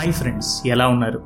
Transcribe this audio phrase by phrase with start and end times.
[0.00, 1.18] Hi friends ఎలా ఉన్నారు?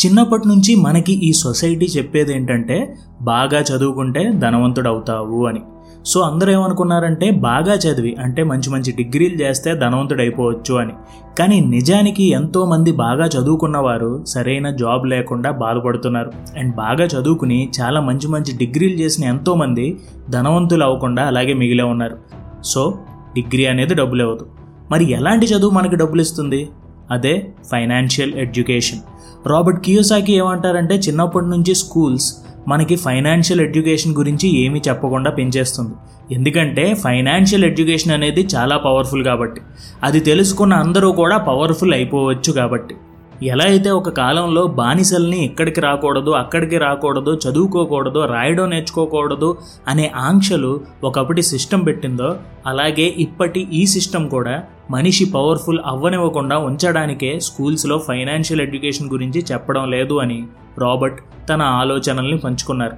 [0.00, 5.60] చిన్నప్పటి నుంచి మనకి ఈ సొసైటీ చెప్పేది ఏంటంటే బాగా చదువుకుంటే ధనవంతుడు అవుతావు అని.
[6.06, 10.92] సో అందరూ ఏమనుకున్నారంటే బాగా చదివి అంటే మంచి మంచి డిగ్రీలు చేస్తే ధనవంతుడు అయిపోవచ్చు అని.
[11.38, 16.32] కానీ నిజానికి ఎంతోమంది బాగా చదువుకున్నవారు సరైన జాబ్ లేకుండా బాధపడుతున్నారు.
[16.58, 19.98] అండ్ బాగా చదువుకుని చాలా మంచి మంచి డిగ్రీలు చేసిన ఎంతోమంది
[20.30, 22.18] ధనవంతులు అవ్వకుండా అలాగే మిగిలే ఉన్నారు.
[22.64, 22.98] సో
[23.34, 24.46] డిగ్రీ అనేది డబ్బులు అవ్వదు
[24.90, 26.68] మరి ఎలాంటి చదువు మనకి డబ్బులు ఇస్తుంది
[27.10, 29.00] అదే ఫైనాన్షియల్ ఎడ్యుకేషన్.
[29.46, 32.28] రాబర్ట్ కియోసాకి ఏమంటారంటే చిన్నప్పటి నుంచి స్కూల్స్
[32.68, 35.94] మనకి ఫైనాన్షియల్ ఎడ్యుకేషన్ గురించి ఏమీ చెప్పకుండా పెంచేస్తుంది.
[36.34, 39.60] ఎందుకంటే ఫైనాన్షియల్ ఎడ్యుకేషన్ అనేది చాలా పవర్ఫుల్ కాబట్టి.
[40.02, 42.94] అది తెలుసుకున్న అందరూ కూడా పవర్ఫుల్ అయిపోవచ్చు కాబట్టి.
[43.42, 49.56] ఎలా అయితే ఒక కాలంలో బానిసల్ని ఇక్కడికి రాకూడదు అక్కడికి రాకూడదు చదువుకోకూడదు రాయడం నేర్చుకోకూడదు
[49.88, 52.36] అనే ఆంక్షలు ఒకప్పటి సిస్టమ్ పెట్టిందో
[52.66, 60.14] అలాగే ఇప్పటి ఈ సిస్టమ్ కూడా మనిషి పవర్ఫుల్ అవ్వనివ్వకుండా ఉంచడానికే స్కూల్స్లో ఫైనాన్షియల్ ఎడ్యుకేషన్ గురించి చెప్పడం లేదు
[60.14, 60.44] అని
[60.78, 62.96] రాబర్ట్ తన ఆలోచనల్ని పంచుకున్నారు.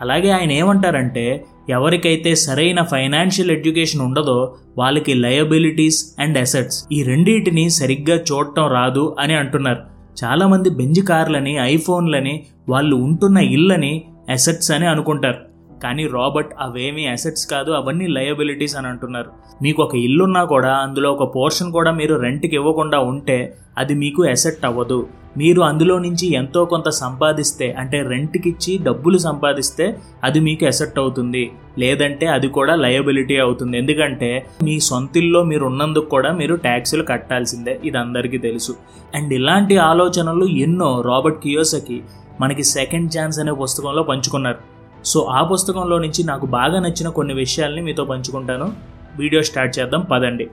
[0.00, 8.16] అలాగే ఆయన ఏమంటారంటే ఎవరికైతే సరైన ఫైనాన్షియల్ ఎడ్యుకేషన్ ఉండదో వాళ్ళకి లయబిలిటీస్ అండ్ అసెట్స్ ఈ రెండింటిని సరిగ్గా
[8.16, 9.80] చూడటం రాదు అని అంటున్నారు.
[10.24, 15.45] చాలామంది బెంజ్ కార్లని ఐఫోన్లని వాళ్ళు ఉంటున్న ఇళ్ళని అసెట్స్ అని అనుకుంటారు.
[15.82, 19.30] కానీ రాబర్ట్ అవేమీ అసెట్స్ కాదు అవన్నీ లయబిలిటీస్ అని అంటున్నారు.
[19.62, 23.38] మీకు ఒక ఇల్లున్నా కూడా అందులో ఒక పోర్షన్ కూడా మీరు రెంట్కి ఇవ్వకుండా ఉంటే
[23.78, 25.06] అది మీకు అసెట్ అవ్వదు.
[25.36, 29.86] మీరు అందులో నుంచి ఎంతో కొంత సంపాదిస్తే అంటే రెంట్కి ఇచ్చి డబ్బులు సంపాదిస్తే
[30.24, 31.50] అది మీకు అసెట్ అవుతుంది.
[31.78, 33.78] లేదంటే అది కూడా లయబిలిటీ అవుతుంది.
[33.78, 34.30] ఎందుకంటే
[34.62, 37.80] మీ సొంతిల్లో మీరు ఉన్నందుకు కూడా మీరు ట్యాక్సులు కట్టాల్సిందే.
[37.84, 38.74] ఇది అందరికీ తెలుసు.
[39.14, 42.02] అండ్ ఇలాంటి ఆలోచనలు ఎన్నో రాబర్ట్ కియోసకి
[42.40, 44.75] మనకి సెకండ్ ఛాన్స్ అనే పుస్తకంలో పంచుకున్నారు.
[45.06, 48.72] సో ఆ పుస్తకంలో నుంచి నాకు బాగా నచ్చిన కొన్ని విషయాల్ని మీతో పంచుకుంటాను.
[49.18, 50.48] వీడియో స్టార్ట్ చేద్దాం పదండి.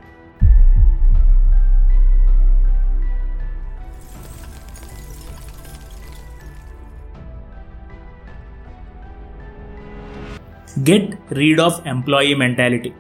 [10.90, 12.92] Get rid of employee mentality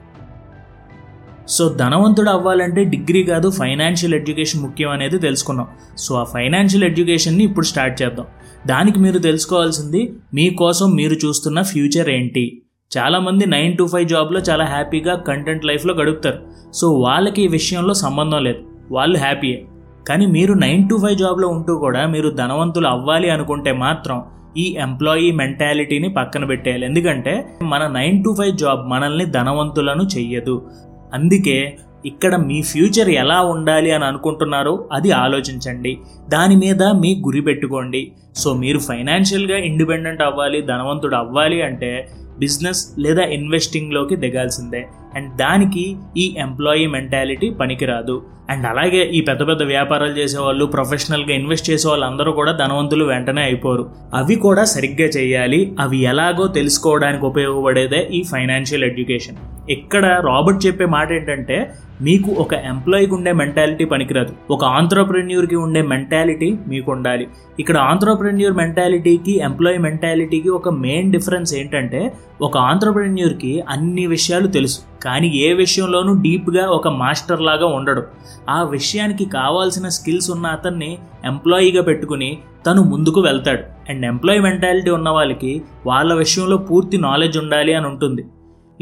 [1.47, 5.67] so ధనవంతుడు అవ్వాలంటే డిగ్రీ కాదు ఫైనాన్షియల్ ఎడ్యుకేషన్ ముఖ్యం అనేది తెలుసుకున్నాం.
[5.97, 8.27] సో ఆ ఫైనాన్షియల్ ఎడ్యుకేషన్ని ఇప్పుడు స్టార్ట్ చేద్దాం.
[8.67, 12.61] దానికి మీరు తెలుసుకోవాల్సింది మీకోసం మీరు చూస్తున్న ఫ్యూచర్ ఏంటి?
[12.97, 16.39] చాలామంది నైన్ టు ఫైవ్ జాబ్లో చాలా హ్యాపీగా కంటెంట్ లైఫ్లో గడుపుతారు.
[16.73, 18.59] సో వాళ్ళకి ఈ విషయంలో సంబంధం లేదు.
[18.91, 19.65] వాళ్ళు హ్యాపీయే.
[20.09, 24.23] కానీ మీరు నైన్ టు ఫైవ్ జాబ్లో ఉంటూ కూడా మీరు ధనవంతులు అవ్వాలి అనుకుంటే మాత్రం
[24.57, 26.85] ఈ ఎంప్లాయీ మెంటాలిటీని పక్కన పెట్టేయాలి.
[26.85, 30.71] ఎందుకంటే మన నైన్ టు ఫైవ్ జాబ్ మనల్ని ధనవంతులను చెయ్యదు.
[31.13, 35.97] అందుకే ఇక్కడ మీ ఫ్యూచర్ ఎలా ఉండాలి అని అనుకుంటున్నారో అది ఆలోచించండి.
[36.29, 38.11] దాని మీద మీ గురి పెట్టుకోండి.
[38.35, 42.09] సో మీరు ఫైనాన్షియల్గా ఇండిపెండెంట్ అవ్వాలి ధనవంతుడు అవ్వాలి అంటే
[42.39, 44.85] బిజినెస్ లేదా ఇన్వెస్టింగ్లోకి దిగాల్సిందే.
[45.15, 48.25] అండ్ దానికి ఈ ఎంప్లాయీ మెంటాలిటీ పనికిరాదు.
[48.49, 53.89] అండ్ అలాగే ఈ పెద్ద పెద్ద వ్యాపారాలు చేసేవాళ్ళు ప్రొఫెషనల్గా ఇన్వెస్ట్ చేసే వాళ్ళందరూ కూడా ధనవంతులు వెంటనే అయిపోరు.
[54.13, 55.75] అవి కూడా సరిగ్గా చేయాలి.
[55.79, 59.35] అవి ఎలాగో తెలుసుకోవడానికి ఉపయోగపడేదే ఈ ఫైనాన్షియల్ ఎడ్యుకేషన్.
[59.69, 61.71] ఇక్కడ రాబర్ట్ చెప్పే మాట ఏంటంటే
[62.05, 64.31] మీకు ఒక ఎంప్లాయీకి ఉండే మెంటాలిటీ పనికిరాదు.
[64.53, 67.25] ఒక ఆంధ్రప్రెన్యూర్కి ఉండే మెంటాలిటీ మీకు ఉండాలి
[67.61, 72.01] ఇక్కడ ఆంధ్రప్రెన్యూర్ మెంటాలిటీకి ఎంప్లాయీ మెంటాలిటీకి ఒక మెయిన్ డిఫరెన్స్ ఏంటంటే
[72.41, 74.79] ఒక ఆంధ్రప్రెన్యూర్కి అన్ని విషయాలు తెలుసు.
[75.05, 78.03] కానీ ఏ విషయంలోనూ డీప్గా ఒక మాస్టర్ లాగా ఉండడు.
[78.49, 80.91] ఆ విషయానికి కావాల్సిన స్కిల్స్ ఉన్న అతన్ని
[81.25, 82.31] ఎంప్లాయీగా పెట్టుకుని
[82.67, 83.63] తను ముందుకు వెళ్తాడు.
[83.89, 85.51] అండ్ ఎంప్లాయీ మెంటాలిటీ ఉన్న వాళ్ళకి
[85.85, 88.23] వాళ్ళ విషయంలో పూర్తి నాలెడ్జ్ ఉండాలి అని ఉంటుంది.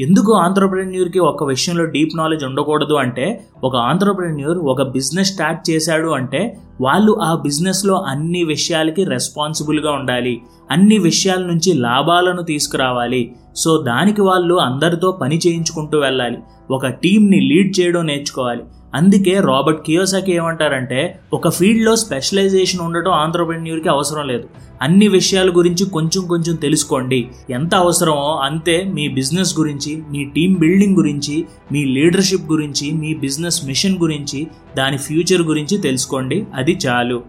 [0.01, 3.25] ఎందుకు ఆంటర్ప్రెన్యూర్కి ఒక విషయంలో డీప్ నాలెడ్జ్ ఉండకూడదు అంటే
[3.63, 10.41] ఒక ఆంటర్ప్రెన్యూర్ ఒక బిజినెస్ స్టార్ట్ చేశాడు అంటే వాళ్ళు ఆ బిజినెస్లో అన్ని విషయాలకి రెస్పాన్సిబుల్గా ఉండాలి.
[10.71, 13.35] అన్ని విషయాల నుంచి లాభాలను తీసుకురావాలి.
[13.55, 16.37] సో దానికి వాళ్ళు అందరితో పని చేయించుకుంటూ వెళ్ళాలి.
[16.71, 18.63] ఒక టీంని లీడ్ చేయడం నేర్చుకోవాలి.
[18.93, 24.43] అందుకే రాబర్ట్ కియోసాకి ఏమంటారంటే ఒక ఫీల్డ్లో స్పెషలైజేషన్ ఉండటం ఆంధ్రప్రెన్యూర్కి అవసరం లేదు.
[24.81, 27.27] అన్ని విషయాల గురించి కొంచెం కొంచెం తెలుసుకోండి.
[27.49, 33.65] ఎంత అవసరమో అంతే మీ బిజినెస్ గురించి మీ టీం బిల్డింగ్ గురించి మీ లీడర్షిప్ గురించి మీ బిజినెస్
[33.65, 36.47] మిషన్ గురించి దాని ఫ్యూచర్ గురించి తెలుసుకోండి.
[36.55, 37.23] అది చాలు.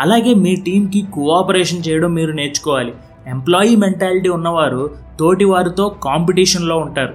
[0.00, 2.92] అలాగే మీ టీంకి కోఆపరేషన్ చేయడం మీరు నేర్చుకోవాలి.
[3.26, 7.14] ఎంప్లాయీ మెంటాలిటీ ఉన్నవారు తోటి వారితో కాంపిటీషన్లో ఉంటారు.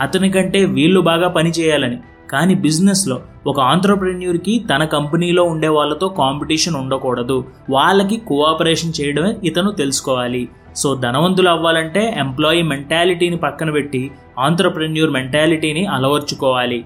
[0.00, 1.98] అతని కంటే వీళ్ళు బాగా పని చేయాలని.
[2.30, 7.44] కానీ బిజినెస్లో ఒక ఆంటర్ప్రెన్యూర్కి తన కంపెనీలో ఉండే వాళ్ళతో కాంపిటీషన్ ఉండకూడదు.
[7.70, 10.48] వాళ్ళకి కోఆపరేషన్ చేయడమే ఇతను తెలుసుకోవాలి.
[10.76, 16.84] సో ధనవంతులు అవ్వాలంటే ఎంప్లాయీ మెంటాలిటీని పక్కన పెట్టి ఆంటర్ప్రెన్యూర్ మెంటాలిటీని అలవర్చుకోవాలి.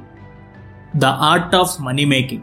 [0.97, 2.43] The art of money making.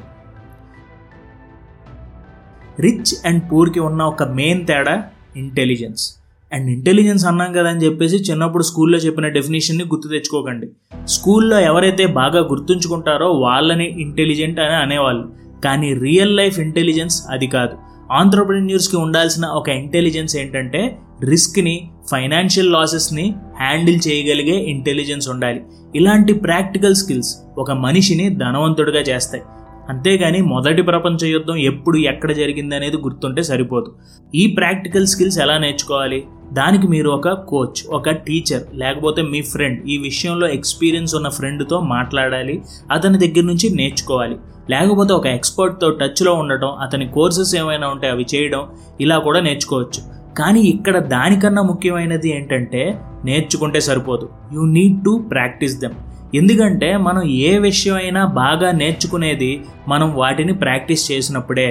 [2.80, 5.04] Rich and పూర్కి ఉన్న ఒక మెయిన్ తేడా
[5.36, 6.23] ఇంటెలిజెన్స్.
[6.54, 10.68] అండ్ ఇంటెలిజెన్స్ అన్నాం కదా అని చెప్పేసి చిన్నప్పుడు స్కూల్లో చెప్పిన డెఫినేషన్ని గుర్తు తెచ్చుకోకండి.
[11.08, 15.30] స్కూల్లో ఎవరైతే బాగా గుర్తుంచుకుంటారో వాళ్ళని ఇంటెలిజెంట్ అని అనేవాళ్ళు.
[15.64, 17.78] కానీ రియల్ లైఫ్ ఇంటెలిజెన్స్ అది కాదు.
[18.12, 20.98] ఆంటర్ప్రెన్యూర్స్కి ఉండాల్సిన ఒక ఇంటెలిజెన్స్ ఏంటంటే
[21.30, 25.64] రిస్క్ని ఫైనాన్షియల్ లాసెస్ని హ్యాండిల్ చేయగలిగే ఇంటెలిజెన్స్ ఉండాలి.
[25.96, 29.44] ఇలాంటి ప్రాక్టికల్ స్కిల్స్ ఒక మనిషిని ధనవంతుడిగా చేస్తాయి.
[29.90, 33.96] అంతేగాని మొదటి ప్రపంచ యుద్ధం ఎప్పుడు ఎక్కడ జరిగింది అనేది గుర్తుంటే సరిపోదు.
[34.36, 36.24] ఈ ప్రాక్టికల్ స్కిల్స్ ఎలా నేర్చుకోవాలి?
[36.54, 42.56] దానికి మీరు ఒక కోచ్ ఒక టీచర్ లేకపోతే మీ ఫ్రెండ్ ఈ విషయంలో ఎక్స్పీరియన్స్ ఉన్న ఫ్రెండ్తో మాట్లాడాలి
[42.92, 44.36] అతని దగ్గర నుంచి నేర్చుకోవాలి.
[44.70, 48.62] లేకపోతే ఒక ఎక్స్పర్ట్తో టచ్లో ఉండటం అతని కోర్సెస్ ఏమైనా ఉంటే అవి చేయడం
[49.02, 50.02] ఇలా కూడా నేర్చుకోవచ్చు.
[50.38, 52.84] కానీ ఇక్కడ దానికన్నా ముఖ్యమైనది ఏంటంటే
[53.26, 54.30] నేర్చుకుంటే సరిపోదు.
[54.54, 55.98] You need to practice them
[56.36, 59.52] ఎందుకంటే మనం ఏ విషయమైనా బాగా నేర్చుకునేది
[59.88, 61.70] మనం వాటిని ప్రాక్టీస్ చేసినప్పుడే.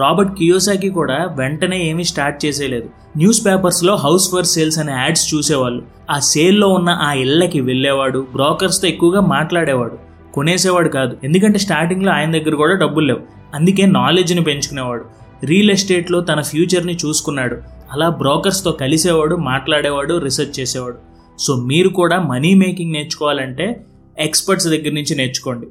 [0.00, 2.88] రాబర్ట్ కియోసాకి కూడా వెంటనే ఏమీ స్టార్ట్ చేసేయలేదు.
[3.16, 5.82] న్యూస్ పేపర్స్లో హౌస్ ఫర్ సేల్స్ అనే యాడ్స్ చూసేవాళ్ళు.
[6.10, 9.98] ఆ సేల్లో ఉన్న ఆ ఇళ్ళకి వెళ్ళేవాడు బ్రోకర్స్తో ఎక్కువగా మాట్లాడేవాడు.
[10.32, 11.16] కొనేసేవాడు కాదు.
[11.24, 13.20] ఎందుకంటే స్టార్టింగ్లో ఆయన దగ్గర కూడా డబ్బులు లేవు.
[13.54, 15.04] అందుకే నాలెడ్జ్ని పెంచుకునేవాడు.
[15.44, 17.56] రియల్ ఎస్టేట్లో తన ఫ్యూచర్ని చూసుకున్నాడు.
[17.92, 20.96] అలా బ్రోకర్స్తో కలిసేవాడు మాట్లాడేవాడు రీసెర్చ్ చేసేవాడు.
[21.38, 23.86] సో మీరు కూడా మనీ మేకింగ్ నేర్చుకోవాలంటే
[24.18, 25.66] ఎక్స్పర్ట్స్ దగ్గర నుంచి నేర్చుకోండి.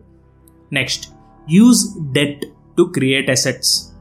[0.73, 1.09] Next
[1.51, 2.41] use debt
[2.77, 3.94] to create assets.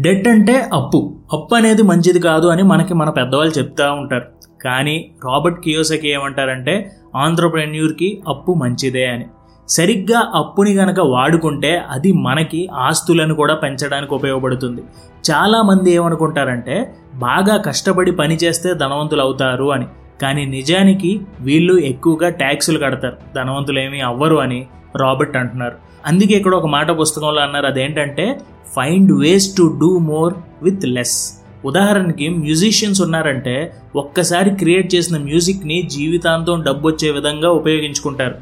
[0.00, 1.14] Debt అంటే అప్పు.
[1.32, 4.24] అప్పు అనేది మంచిది కాదు అని మనకి మన పెద్దవాళ్ళు చెప్తూ ఉంటారు.
[4.64, 9.26] కానీ రాబర్ట్ కియోసకి ఏమంటారంటే ఆంధ్రప్రెన్యూర్కి అప్పు మంచిదే అని.
[9.68, 14.82] సరిగ్గా అప్పుని గనక వాడుకుంటే అది మనకి ఆస్తులను కూడా పెంచడానికి ఉపయోగపడుతుంది.
[15.30, 19.86] చాలామంది ఏమనుకుంటారంటే బాగా కష్టపడి పని చేస్తే ధనవంతులు అవుతారు అని.
[20.22, 23.16] కానీ నిజానికి వీళ్ళు ఎక్కువగా ట్యాక్సులు కడతారు.
[23.34, 24.66] ధనవంతులు ఏమీ అవ్వరు అని.
[24.96, 25.74] రాబర్ట్ అంటున్నారు.
[26.06, 28.40] అందుకే ఇక్కడ ఒక మాట పుస్తకంలో అన్నారు అదేంటంటే
[28.76, 36.62] find ways to do more with less ఉదాహరణకి మ్యూజిషియన్స్ ఉన్నారంటే ఒక్కసారి క్రియేట్ చేసిన మ్యూజిక్ని జీవితాంతం
[36.62, 38.34] డబ్బు వచ్చే విధంగా ఉపయోగించుకుంటారు.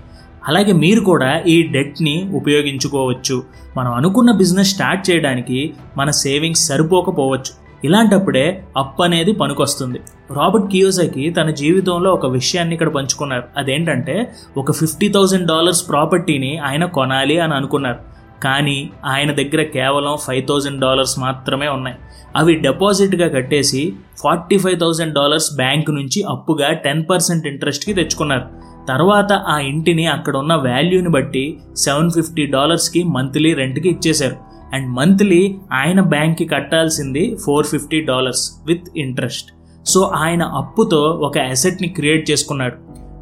[0.49, 3.43] అలాగే మీరు కూడా ఈ డెట్ని ఉపయోగించుకోవచ్చు.
[3.77, 7.70] మనం అనుకున్న బిజినెస్ స్టార్ట్ చేయడానికి మన సేవింగ్స్ సరిపోకపోవచ్చు.
[7.85, 9.99] ఇలాంటప్పుడే అప్పు అనేది పనికొస్తుంది.
[10.37, 13.43] రాబర్ట్ కియోసకి తన జీవితంలో ఒక విషయాన్ని ఇక్కడ పంచుకున్నారు.
[13.57, 17.99] అదేంటంటే ఒక ఫిఫ్టీ థౌజండ్ డాలర్స్ ప్రాపర్టీని ఆయన కొనాలి అని అనుకున్నారు.
[18.43, 21.97] కానీ ఆయన దగ్గర కేవలం ఫైవ్ థౌజండ్ డాలర్స్ మాత్రమే ఉన్నాయి.
[22.37, 28.45] అవి డిపాజిట్గా కట్టేసి forty five thousand dollars bank నుంచి అప్పుగా టెన్ పర్సెంట్ ఇంట్రెస్ట్కి తెచ్చుకున్నారు.
[28.89, 34.50] తర్వాత ఆ ఇంటిని అక్కడ ఉన్న వాల్యూని బట్టి సెవెన్ ఫిఫ్టీ డాలర్స్కి మంత్లీ రెంట్కి ఇచ్చేశారు.
[34.73, 39.47] అండ్ మంత్లీ ఆయన బ్యాంక్కి కట్టాల్సింది four fifty dollars with interest
[39.87, 42.75] so ఆయన అప్పుతో ఒక అసెట్ని క్రియేట్ చేసుకున్నాడు.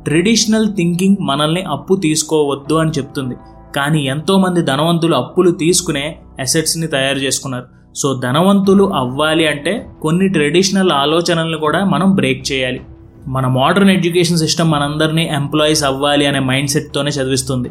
[0.05, 3.35] ట్రెడిషనల్ థింకింగ్ మనల్ని అప్పు తీసుకోవద్దు అని చెప్తుంది.
[3.77, 7.65] కానీ ఎంతోమంది ధనవంతులు అప్పులు తీసుకునే అసెట్స్ని తయారు చేసుకున్నారు.
[7.95, 12.81] సో ధనవంతులు అవ్వాలి అంటే కొన్ని ట్రెడిషనల్ ఆలోచనలను కూడా మనం బ్రేక్ చేయాలి.
[13.27, 17.71] మన మోడర్న్ ఎడ్యుకేషన్ సిస్టమ్ మనందరినీ ఎంప్లాయీస్ అవ్వాలి అనే మైండ్ సెట్తోనే చదివిస్తుంది.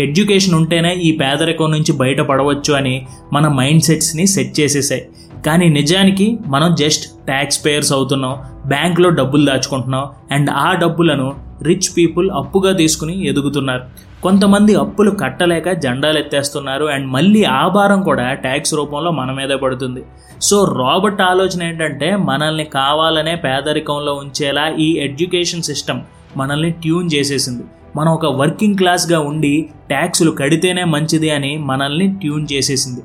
[0.00, 5.08] ఎడ్యుకేషన్ ఉంటేనే ఈ పేదరికం నుంచి బయటపడవచ్చు అని మన మైండ్ సెట్స్ని సెట్ చేసేసాయి.
[5.46, 12.30] కానీ నిజానికి మనం జస్ట్ ట్యాక్స్ పేయర్స్ అవుతున్నాం బ్యాంకులో డబ్బులు దాచుకుంటున్నాం అండ్ ఆ డబ్బులను రిచ్ పీపుల్
[12.30, 13.82] అప్పుగా తీసుకుని ఎదుగుతున్నారు.
[14.22, 20.02] కొంతమంది అప్పులు కట్టలేక జెండాలు ఎత్తేస్తున్నారు అండ్ మళ్ళీ ఆ భారం కూడా ట్యాక్స్ రూపంలో మన మీదే పడుతుంది.
[20.42, 26.00] సో రాబర్ట్ ఆలోచన ఏంటంటే మనల్ని కావాలనే పేదరికంలో ఉంచేలా ఈ ఎడ్యుకేషన్ సిస్టమ్
[26.36, 27.62] మనల్ని ట్యూన్ చేసేసింది.
[27.96, 33.00] మనం ఒక వర్కింగ్ క్లాస్గా ఉండి ట్యాక్సులు కడితేనే మంచిది అని మనల్ని ట్యూన్ చేసేసింది.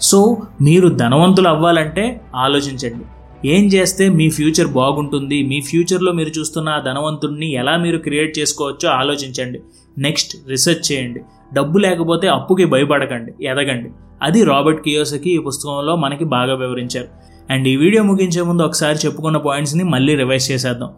[0.00, 3.04] సో మీరు ధనవంతులు అవ్వాలంటే ఆలోచించండి.
[3.48, 8.88] ఏం చేస్తే మీ ఫ్యూచర్ బాగుంటుంది మీ ఫ్యూచర్లో మీరు చూస్తున్న ఆ ధనవంతుడిని ఎలా మీరు క్రియేట్ చేసుకోవచ్చో
[8.88, 9.60] ఆలోచించండి.
[9.98, 11.20] నెక్స్ట్ రీసెర్చ్ చేయండి.
[11.54, 13.90] డబ్బు లేకపోతే అప్పుకి భయపడకండి ఎదగండి.
[14.22, 17.08] అది రాబర్ట్ కియోసకి ఈ పుస్తకంలో మనకి బాగా వివరించారు.
[17.50, 20.90] అండ్ ఈ వీడియో ముగించే ముందు ఒకసారి చెప్పుకున్న పాయింట్స్ని మళ్ళీ రివైజ్ చేసేద్దాం.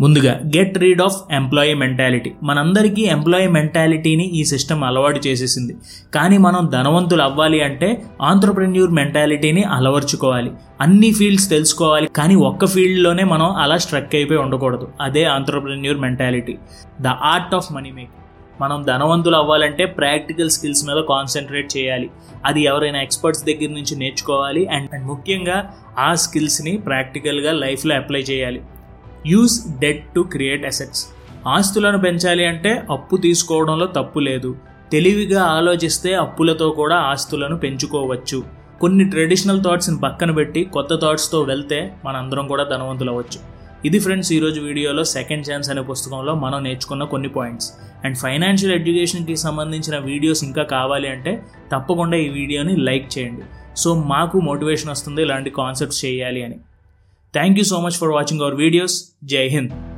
[0.00, 5.76] ముందుగా get rid of employee mentality మనందరికీ ఎంప్లాయీ మెంటాలిటీని ఈ సిస్టమ్ అలవాటు చేసేసింది.
[6.14, 10.50] కానీ మనం ధనవంతులు అవ్వాలి అంటే ఆంటర్ప్రెన్యూర్ మెంటాలిటీని అలవర్చుకోవాలి.
[10.80, 14.88] అన్ని ఫీల్డ్స్ తెలుసుకోవాలి కానీ ఒక్క ఫీల్డ్లోనే మనం అలా స్ట్రక్ అయిపోయి ఉండకూడదు.
[15.00, 16.58] అదే entrepreneur mentality
[17.00, 18.18] the art of money making
[18.60, 22.10] మనం ధనవంతులు అవ్వాలంటే ప్రాక్టికల్ స్కిల్స్ మీద కాన్సన్ట్రేట్ చేయాలి.
[22.46, 24.66] అది ఎవరైనా ఎక్స్పర్ట్స్ దగ్గర నుంచి నేర్చుకోవాలి.
[24.66, 28.62] అండ్ అండ్ ముఖ్యంగా ఆ స్కిల్స్ని ప్రాక్టికల్గా లైఫ్లో అప్లై చేయాలి.
[29.30, 31.02] Use debt to create assets
[31.56, 34.50] ఆస్తులను పెంచాలి అంటే అప్పు తీసుకోవడంలో తప్పు లేదు.
[34.92, 38.38] తెలివిగా ఆలోచిస్తే అప్పులతో కూడా ఆస్తులను పెంచుకోవచ్చు.
[38.82, 43.40] కొన్ని ట్రెడిషనల్ థాట్స్ని పక్కన పెట్టి కొత్త థాట్స్తో వెళ్తే మనందరం కూడా ధనవంతులు అవ్వచ్చు.
[43.88, 47.68] ఇది ఫ్రెండ్స్ ఈరోజు వీడియోలో సెకండ్ ఛాన్స్ అనే పుస్తకంలో మనం నేర్చుకున్న కొన్ని పాయింట్స్
[48.04, 51.32] అండ్ ఫైనాన్షియల్ ఎడ్యుకేషన్కి సంబంధించిన వీడియోస్ ఇంకా కావాలి అంటే
[51.72, 53.44] తప్పకుండా ఈ వీడియోని లైక్ చేయండి.
[53.82, 56.58] సో మాకు మోటివేషన్ వస్తుంది ఇలాంటి కాన్సెప్ట్స్ చేయాలి అని.
[57.32, 59.12] Thank you so much for watching our videos.
[59.24, 59.91] Jai Hind.